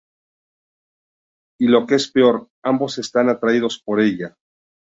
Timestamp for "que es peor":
1.85-2.49